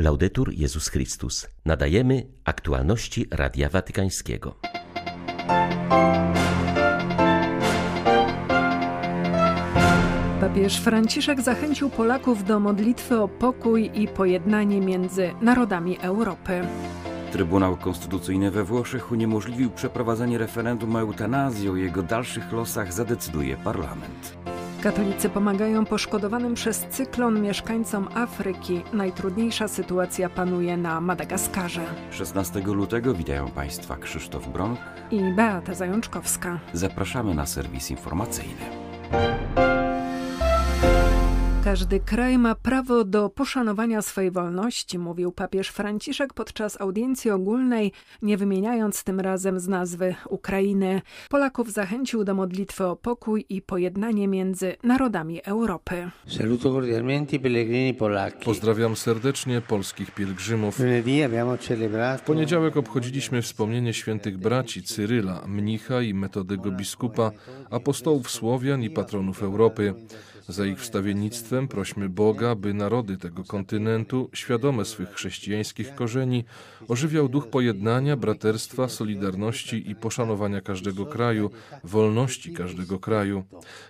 [0.00, 1.48] Laudetur Jezus Chrystus.
[1.64, 4.54] Nadajemy aktualności Radia Watykańskiego.
[10.40, 16.60] Papież Franciszek zachęcił Polaków do modlitwy o pokój i pojednanie między narodami Europy.
[17.32, 21.68] Trybunał Konstytucyjny we Włoszech uniemożliwił przeprowadzenie referendum o eutanazji.
[21.68, 24.37] O jego dalszych losach zadecyduje parlament.
[24.82, 28.82] Katolicy pomagają poszkodowanym przez cyklon mieszkańcom Afryki.
[28.92, 31.80] Najtrudniejsza sytuacja panuje na Madagaskarze.
[32.10, 34.78] 16 lutego witają Państwa Krzysztof Bronk
[35.10, 36.60] i Beata Zajączkowska.
[36.72, 38.64] Zapraszamy na serwis informacyjny.
[41.68, 48.36] Każdy kraj ma prawo do poszanowania swojej wolności, mówił papież Franciszek podczas audiencji ogólnej, nie
[48.36, 51.02] wymieniając tym razem z nazwy Ukrainy.
[51.30, 56.10] Polaków zachęcił do modlitwy o pokój i pojednanie między narodami Europy.
[58.44, 60.78] Pozdrawiam serdecznie polskich pielgrzymów.
[62.18, 67.30] W poniedziałek obchodziliśmy wspomnienie świętych braci Cyryla, mnicha i metodego biskupa,
[67.70, 69.94] apostołów Słowian i patronów Europy.
[70.48, 76.44] Za ich wstawiennictwem prośmy Boga, by narody tego kontynentu, świadome swych chrześcijańskich korzeni,
[76.88, 81.50] ożywiał duch pojednania, braterstwa, solidarności i poszanowania każdego kraju,
[81.84, 83.44] wolności każdego kraju.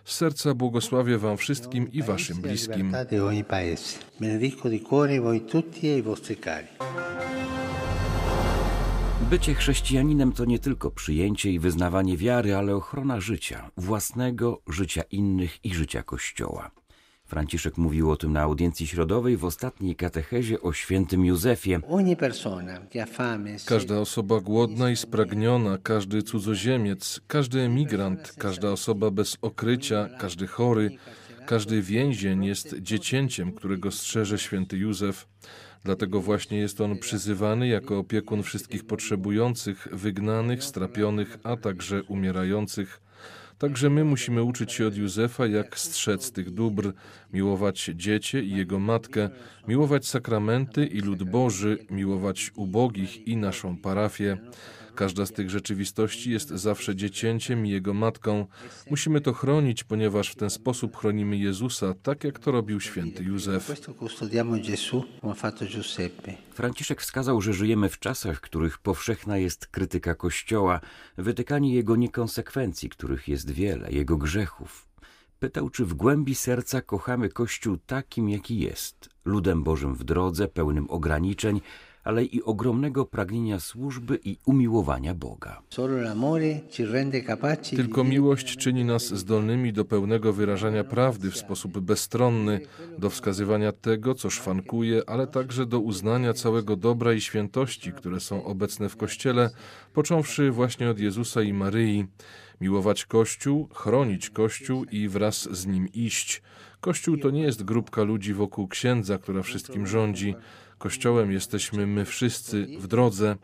[0.04, 2.92] Z serca błogosławię Wam wszystkim i Waszym bliskim.
[4.20, 6.66] Benedico di cuore voi tutti e i vostri cari.
[9.20, 15.64] Bycie chrześcijaninem to nie tylko przyjęcie i wyznawanie wiary, ale ochrona życia, własnego, życia innych
[15.64, 16.70] i życia Kościoła.
[17.24, 21.78] Franciszek mówił o tym na audiencji środowej w ostatniej katechezie o świętym Józefie.
[23.66, 30.90] Każda osoba głodna i spragniona, każdy cudzoziemiec, każdy emigrant, każda osoba bez okrycia, każdy chory,
[31.46, 35.28] każdy więzień jest dziecięciem, którego strzeże święty Józef.
[35.84, 43.00] Dlatego właśnie jest on przyzywany jako opiekun wszystkich potrzebujących, wygnanych, strapionych, a także umierających.
[43.58, 46.92] Także my musimy uczyć się od Józefa, jak strzec tych dóbr,
[47.32, 49.30] miłować dziecię i jego matkę,
[49.68, 54.38] miłować sakramenty i lud Boży, miłować ubogich i naszą parafię.
[54.98, 58.46] Każda z tych rzeczywistości jest zawsze dziecięciem i jego matką.
[58.90, 63.72] Musimy to chronić, ponieważ w ten sposób chronimy Jezusa, tak jak to robił święty Józef.
[66.50, 70.80] Franciszek wskazał, że żyjemy w czasach, w których powszechna jest krytyka Kościoła,
[71.18, 74.88] wytykanie jego niekonsekwencji, których jest wiele, jego grzechów.
[75.38, 80.90] Pytał, czy w głębi serca kochamy Kościół takim, jaki jest, ludem Bożym w drodze, pełnym
[80.90, 81.60] ograniczeń,
[82.04, 85.62] ale i ogromnego pragnienia służby i umiłowania Boga.
[87.76, 92.60] Tylko miłość czyni nas zdolnymi do pełnego wyrażania prawdy w sposób bezstronny,
[92.98, 98.44] do wskazywania tego, co szwankuje, ale także do uznania całego dobra i świętości, które są
[98.44, 99.50] obecne w Kościele,
[99.92, 102.06] począwszy właśnie od Jezusa i Maryi.
[102.60, 106.42] Miłować Kościół, chronić Kościół i wraz z nim iść.
[106.80, 110.34] Kościół to nie jest grupka ludzi wokół księdza, która wszystkim rządzi.
[110.78, 113.36] Kościołem jesteśmy my wszyscy w drodze.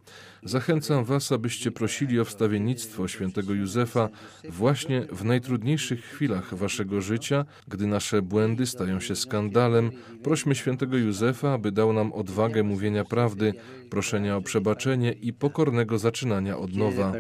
[0.43, 4.09] Zachęcam Was, abyście prosili o wstawiennictwo świętego Józefa
[4.49, 9.91] właśnie w najtrudniejszych chwilach Waszego życia, gdy nasze błędy stają się skandalem.
[10.23, 13.55] Prośmy świętego Józefa, aby dał nam odwagę mówienia prawdy,
[13.91, 17.13] proszenia o przebaczenie i pokornego zaczynania od nowa.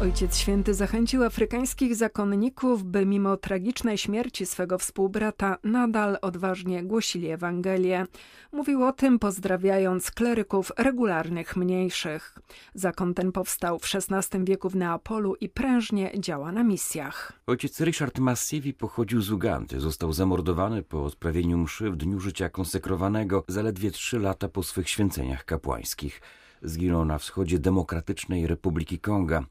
[0.00, 8.06] Ojciec Święty zachęcił afrykańskich zakonników, by mimo tragicznej śmierci swego współbrata nadal odważnie głosili Ewangelię.
[8.52, 12.38] Mówił o tym pozdrawiając kleryków regularnych mniejszych.
[12.74, 17.32] Zakon ten powstał w XVI wieku w Neapolu i prężnie działa na misjach.
[17.46, 19.80] Ojciec Richard Massivi pochodził z Ugandy.
[19.80, 25.44] Został zamordowany po odprawieniu mszy w dniu życia konsekrowanego zaledwie trzy lata po swych święceniach
[25.44, 26.20] kapłańskich.
[26.62, 29.44] Zginął na wschodzie Demokratycznej Republiki Konga.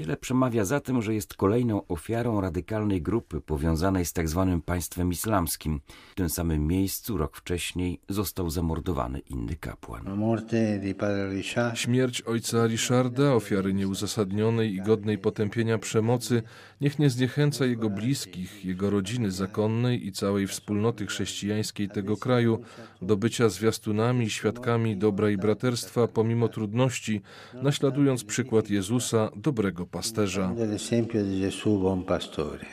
[0.00, 4.46] Wiele przemawia za tym, że jest kolejną ofiarą radykalnej grupy powiązanej z tzw.
[4.50, 5.80] Tak państwem islamskim.
[6.12, 10.04] W tym samym miejscu rok wcześniej został zamordowany inny kapłan.
[11.74, 16.42] Śmierć ojca Richarda, ofiary nieuzasadnionej i godnej potępienia przemocy,
[16.80, 22.60] niech nie zniechęca jego bliskich, jego rodziny zakonnej i całej wspólnoty chrześcijańskiej tego kraju
[23.02, 27.22] do bycia zwiastunami i świadkami dobra i braterstwa pomimo trudności,
[27.62, 29.89] naśladując przykład Jezusa, dobrego
[30.54, 32.70] dobrego pasterza.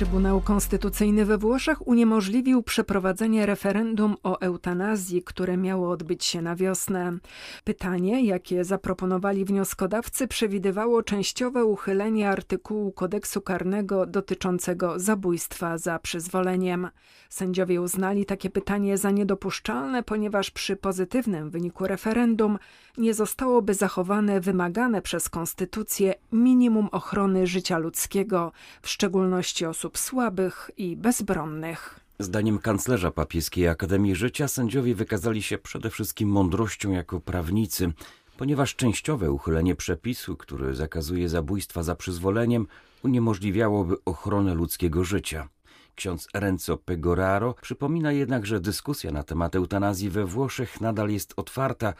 [0.00, 7.18] Trybunał Konstytucyjny we Włoszech uniemożliwił przeprowadzenie referendum o eutanazji, które miało odbyć się na wiosnę.
[7.64, 16.88] Pytanie, jakie zaproponowali wnioskodawcy, przewidywało częściowe uchylenie artykułu kodeksu karnego dotyczącego zabójstwa za przyzwoleniem.
[17.28, 22.58] Sędziowie uznali takie pytanie za niedopuszczalne, ponieważ przy pozytywnym wyniku referendum
[22.98, 28.52] nie zostałoby zachowane wymagane przez konstytucję minimum ochrony życia ludzkiego,
[28.82, 32.00] w szczególności osób słabych i bezbronnych.
[32.18, 37.92] Zdaniem kanclerza papieskiej Akademii Życia sędziowie wykazali się przede wszystkim mądrością jako prawnicy,
[38.36, 42.66] ponieważ częściowe uchylenie przepisu, który zakazuje zabójstwa za przyzwoleniem,
[43.02, 45.48] uniemożliwiałoby ochronę ludzkiego życia.
[45.94, 51.94] Ksiądz Renzo Pegoraro przypomina jednak, że dyskusja na temat eutanazji we Włoszech nadal jest otwarta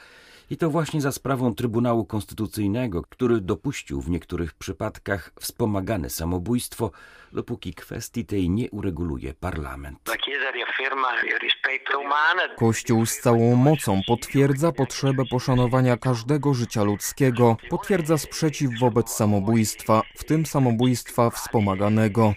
[0.50, 6.90] i to właśnie za sprawą Trybunału Konstytucyjnego, który dopuścił w niektórych przypadkach wspomagane samobójstwo,
[7.32, 9.98] dopóki kwestii tej nie ureguluje parlament.
[12.56, 20.24] Kościół z całą mocą potwierdza potrzebę poszanowania każdego życia ludzkiego, potwierdza sprzeciw wobec samobójstwa, w
[20.24, 22.34] tym samobójstwa wspomaganego.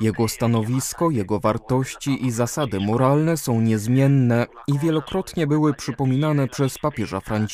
[0.00, 7.20] Jego stanowisko, jego wartości i zasady moralne są niezmienne i wielokrotnie były przypominane przez papieża
[7.20, 7.51] Franciszka.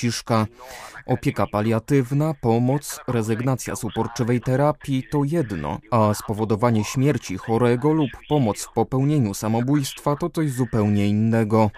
[1.06, 8.64] Opieka paliatywna, pomoc, rezygnacja z uporczywej terapii to jedno, a spowodowanie śmierci chorego lub pomoc
[8.64, 11.70] w popełnieniu samobójstwa to coś zupełnie innego.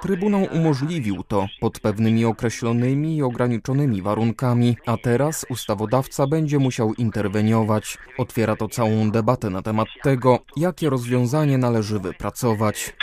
[0.00, 7.98] Trybunał umożliwił to pod pewnymi określonymi i ograniczonymi warunkami, a teraz ustawodawca będzie musiał interweniować.
[8.18, 12.94] Otwiera to całą debatę na temat tego, jakie rozwiązanie należy wypracować.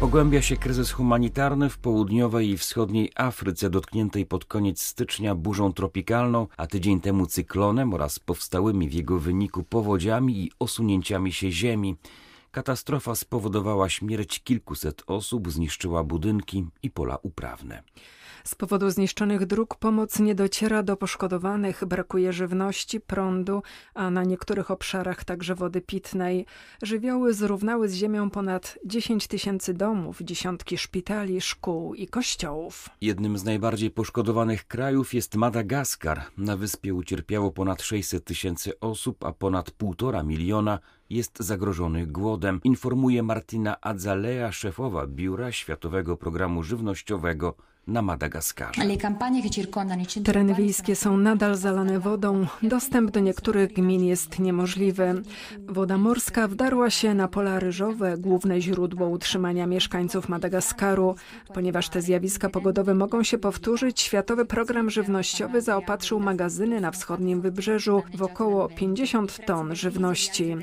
[0.00, 6.46] Pogłębia się kryzys humanitarny w południowej i wschodniej Afryce, dotkniętej pod koniec stycznia burzą tropikalną,
[6.56, 11.96] a tydzień temu cyklonem oraz powstałymi w jego wyniku powodziami i osunięciami się ziemi.
[12.50, 17.82] Katastrofa spowodowała śmierć kilkuset osób, zniszczyła budynki i pola uprawne.
[18.44, 23.62] Z powodu zniszczonych dróg pomoc nie dociera do poszkodowanych, brakuje żywności, prądu,
[23.94, 26.46] a na niektórych obszarach także wody pitnej.
[26.82, 32.88] Żywioły zrównały z ziemią ponad 10 tysięcy domów, dziesiątki szpitali, szkół i kościołów.
[33.00, 36.22] Jednym z najbardziej poszkodowanych krajów jest Madagaskar.
[36.36, 40.78] Na wyspie ucierpiało ponad 600 tysięcy osób, a ponad 1,5 miliona
[41.10, 47.54] jest zagrożony głodem, informuje Martina Adzalea, szefowa Biura Światowego Programu Żywnościowego
[47.86, 48.82] na Madagaskarze.
[50.24, 52.46] Tereny wiejskie są nadal zalane wodą.
[52.62, 55.22] Dostęp do niektórych gmin jest niemożliwy.
[55.68, 61.14] Woda morska wdarła się na pola ryżowe, główne źródło utrzymania mieszkańców Madagaskaru.
[61.54, 68.02] Ponieważ te zjawiska pogodowe mogą się powtórzyć, Światowy Program Żywnościowy zaopatrzył magazyny na wschodnim wybrzeżu
[68.14, 70.56] w około 50 ton żywności.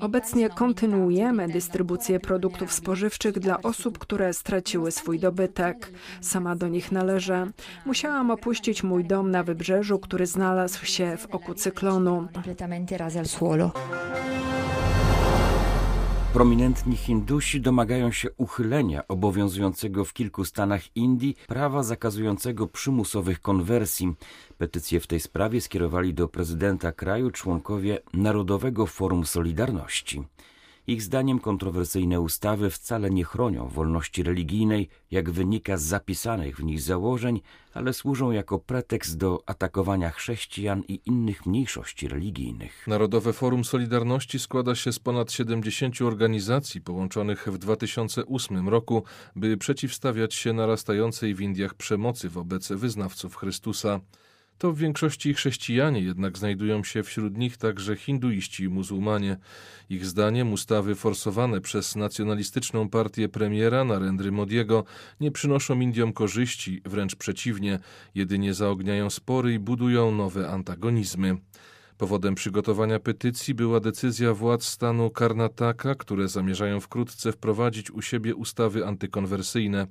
[0.00, 5.92] Obecnie kontynuujemy dystrybucję produktów spożywczych dla osób, które straciły swój dobytek.
[6.20, 7.46] Sama do nich należę.
[7.86, 12.28] Musiałam opuścić mój dom na wybrzeżu, który znalazł się w oku cyklonu.
[16.32, 24.14] Prominentni Hindusi domagają się uchylenia obowiązującego w kilku stanach Indii prawa zakazującego przymusowych konwersji.
[24.58, 30.24] Petycję w tej sprawie skierowali do prezydenta kraju członkowie Narodowego Forum Solidarności.
[30.86, 36.80] Ich zdaniem kontrowersyjne ustawy wcale nie chronią wolności religijnej, jak wynika z zapisanych w nich
[36.80, 37.40] założeń,
[37.74, 42.86] ale służą jako pretekst do atakowania chrześcijan i innych mniejszości religijnych.
[42.86, 49.04] Narodowe Forum Solidarności składa się z ponad 70 organizacji połączonych w 2008 roku,
[49.36, 54.00] by przeciwstawiać się narastającej w Indiach przemocy wobec wyznawców Chrystusa.
[54.58, 59.36] To w większości chrześcijanie, jednak znajdują się wśród nich także hinduiści i muzułmanie.
[59.90, 64.84] Ich zdaniem ustawy forsowane przez nacjonalistyczną partię premiera Narendry Modiego
[65.20, 67.78] nie przynoszą Indiom korzyści, wręcz przeciwnie,
[68.14, 71.36] jedynie zaogniają spory i budują nowe antagonizmy.
[71.98, 78.86] Powodem przygotowania petycji była decyzja władz stanu Karnataka, które zamierzają wkrótce wprowadzić u siebie ustawy
[78.86, 79.86] antykonwersyjne.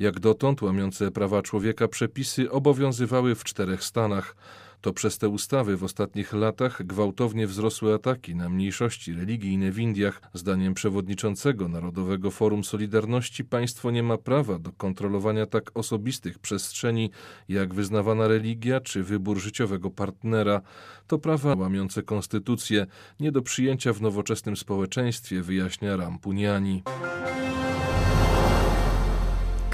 [0.00, 4.36] Jak dotąd łamiące prawa człowieka przepisy obowiązywały w czterech stanach.
[4.80, 10.22] To przez te ustawy w ostatnich latach gwałtownie wzrosły ataki na mniejszości religijne w Indiach.
[10.34, 17.10] Zdaniem przewodniczącego Narodowego Forum Solidarności państwo nie ma prawa do kontrolowania tak osobistych przestrzeni
[17.48, 20.60] jak wyznawana religia czy wybór życiowego partnera.
[21.06, 22.86] To prawa łamiące konstytucję,
[23.20, 26.82] nie do przyjęcia w nowoczesnym społeczeństwie, wyjaśnia Rampuniani.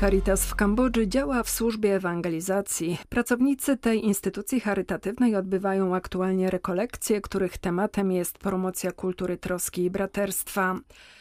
[0.07, 2.99] Caritas w Kambodży działa w służbie ewangelizacji.
[3.09, 10.77] Pracownicy tej instytucji charytatywnej odbywają aktualnie rekolekcje, których tematem jest promocja kultury troski i braterstwa.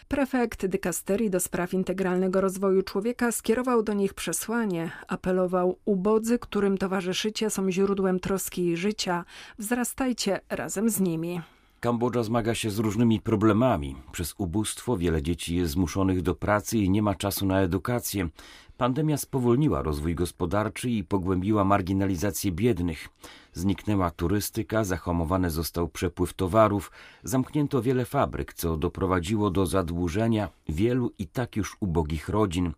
[0.07, 7.49] Prefekt dykasterii do spraw integralnego rozwoju człowieka skierował do nich przesłanie, apelował ubodzy, którym towarzyszycie
[7.49, 9.25] są źródłem troski i życia,
[9.57, 11.41] wzrastajcie razem z nimi.
[11.85, 13.95] Kambodża zmaga się z różnymi problemami.
[14.11, 18.29] Przez ubóstwo wiele dzieci jest zmuszonych do pracy i nie ma czasu na edukację.
[18.77, 23.09] Pandemia spowolniła rozwój gospodarczy i pogłębiła marginalizację biednych.
[23.53, 26.91] Zniknęła turystyka, zahamowany został przepływ towarów,
[27.23, 32.71] zamknięto wiele fabryk, co doprowadziło do zadłużenia wielu i tak już ubogich rodzin.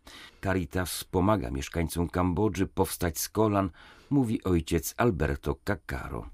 [0.44, 3.70] Caritas pomaga mieszkańcom Kambodży powstać z kolan,
[4.10, 6.26] mówi ojciec Alberto Caccaro.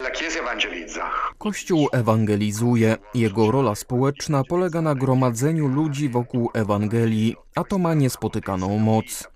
[1.37, 2.97] Kościół ewangelizuje.
[3.13, 9.27] Jego rola społeczna polega na gromadzeniu ludzi wokół Ewangelii, a to ma niespotykaną moc.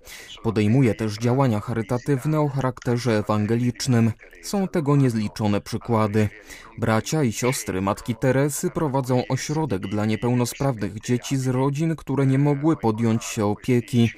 [0.42, 4.12] Podejmuje też działania charytatywne o charakterze ewangelicznym.
[4.42, 6.28] Są tego niezliczone przykłady.
[6.78, 12.76] Bracia i siostry Matki Teresy prowadzą ośrodek dla niepełnosprawnych dzieci z rodzin, które nie mogły
[12.76, 14.10] podjąć się opieki.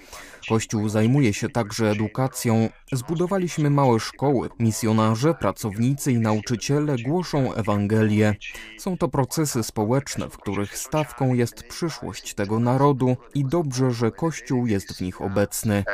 [0.48, 2.68] Kościół zajmuje się także edukacją.
[2.92, 4.48] Zbudowaliśmy małe szkoły.
[4.58, 8.34] Misjonarze, pracownicy i nauczyciele głoszą Ewangelię.
[8.78, 14.66] Są to procesy społeczne, w których stawką jest przyszłość tego narodu i dobrze, że Kościół
[14.66, 15.84] jest w nich obecny.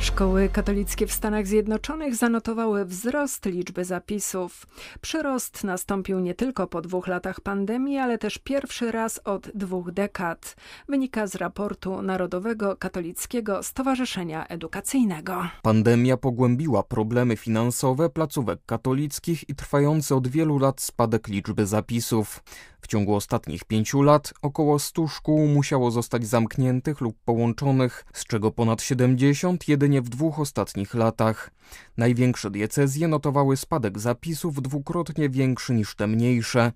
[0.00, 4.66] Szkoły katolickie w Stanach Zjednoczonych zanotowały wzrost liczby zapisów.
[5.00, 10.56] Przyrost nastąpił nie tylko po dwóch latach pandemii, ale też pierwszy raz od dwóch dekad.
[10.88, 15.48] Wynika z raportu Narodowego Katolickiego Stowarzyszenia Edukacyjnego.
[15.62, 22.42] Pandemia pogłębiła problemy finansowe placówek katolickich i trwający od wielu lat spadek liczby zapisów.
[22.80, 28.50] W ciągu ostatnich pięciu lat około 100 szkół musiało zostać zamkniętych lub połączonych, z czego
[28.50, 31.50] ponad 70 jedynie w dwóch ostatnich latach.
[31.96, 36.72] Największe diecezje notowały spadek zapisów dwukrotnie większy niż te mniejsze.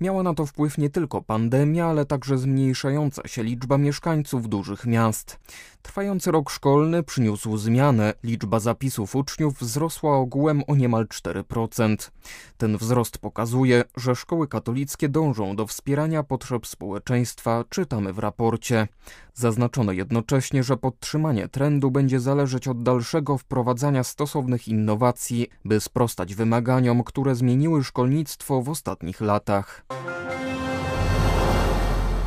[0.00, 5.38] Miała na to wpływ nie tylko pandemia, ale także zmniejszająca się liczba mieszkańców dużych miast.
[5.86, 8.14] Trwający rok szkolny przyniósł zmianę.
[8.24, 12.10] Liczba zapisów uczniów wzrosła ogółem o niemal 4%.
[12.56, 18.88] Ten wzrost pokazuje, że szkoły katolickie dążą do wspierania potrzeb społeczeństwa, czytamy w raporcie.
[19.34, 27.04] Zaznaczono jednocześnie, że podtrzymanie trendu będzie zależeć od dalszego wprowadzania stosownych innowacji, by sprostać wymaganiom,
[27.04, 29.86] które zmieniły szkolnictwo w ostatnich latach.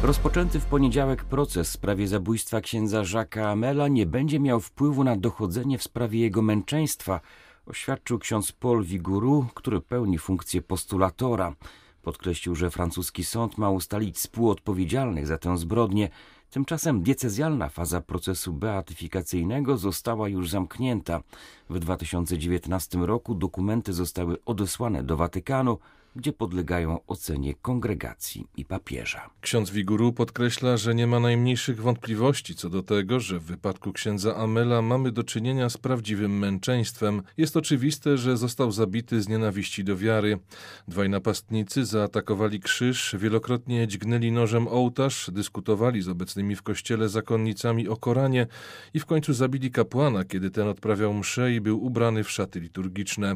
[0.03, 5.15] Rozpoczęty w poniedziałek proces w sprawie zabójstwa księdza Jacques'a Amela nie będzie miał wpływu na
[5.15, 7.21] dochodzenie w sprawie jego męczeństwa,
[7.65, 11.55] oświadczył ksiądz Paul Viguru, który pełni funkcję postulatora.
[12.01, 16.09] Podkreślił, że francuski sąd ma ustalić współodpowiedzialnych za tę zbrodnię.
[16.49, 21.21] Tymczasem diecezjalna faza procesu beatyfikacyjnego została już zamknięta.
[21.69, 25.77] W 2019 roku dokumenty zostały odesłane do Watykanu,
[26.15, 29.29] gdzie podlegają ocenie kongregacji i papieża.
[29.41, 34.35] Ksiądz Wiguru podkreśla, że nie ma najmniejszych wątpliwości co do tego, że w wypadku księdza
[34.35, 37.21] Amela mamy do czynienia z prawdziwym męczeństwem.
[37.37, 40.39] Jest oczywiste, że został zabity z nienawiści do wiary.
[40.87, 47.97] Dwaj napastnicy zaatakowali krzyż, wielokrotnie dźgnęli nożem ołtarz, dyskutowali z obecnymi w kościele zakonnicami o
[47.97, 48.47] Koranie
[48.93, 53.35] i w końcu zabili kapłana, kiedy ten odprawiał mszę i był ubrany w szaty liturgiczne.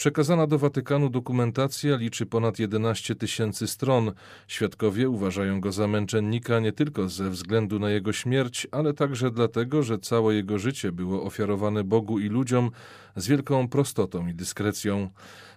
[0.00, 4.12] Przekazana do Watykanu dokumentacja liczy ponad 11 tysięcy stron.
[4.48, 9.82] Świadkowie uważają go za męczennika nie tylko ze względu na jego śmierć, ale także dlatego,
[9.82, 12.70] że całe jego życie było ofiarowane Bogu i ludziom
[13.16, 15.10] z wielką prostotą i dyskrecją.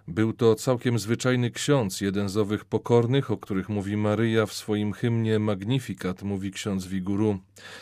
[0.08, 4.94] Był to całkiem zwyczajny ksiądz, jeden z owych pokornych, o których mówi Maryja w swoim
[4.94, 7.40] hymnie Magnificat, mówi ksiądz Wiguru.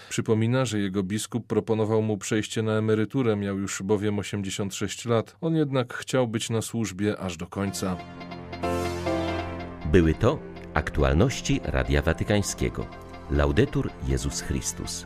[0.10, 5.36] Przypomina, że jego biskup proponował mu przejście na emeryturę, miał już bowiem 86 lat.
[5.42, 7.98] On jednak chciał być na służbie aż do końca.
[9.92, 10.40] Były to
[10.74, 12.88] aktualności Radia Watykańskiego.
[13.32, 15.06] Laudetur Jezus Chrystus.